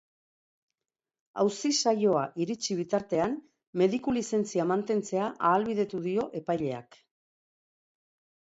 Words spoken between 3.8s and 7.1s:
mediku lizentzia mantentzea ahalbidetu dio epaileak.